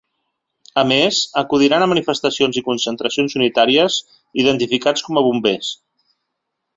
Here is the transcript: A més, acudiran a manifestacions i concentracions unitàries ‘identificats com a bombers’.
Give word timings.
A 0.81 0.83
més, 0.91 1.17
acudiran 1.41 1.85
a 1.85 1.89
manifestacions 1.91 2.59
i 2.61 2.65
concentracions 2.71 3.37
unitàries 3.41 3.99
‘identificats 4.45 5.09
com 5.09 5.21
a 5.21 5.25
bombers’. 5.29 5.71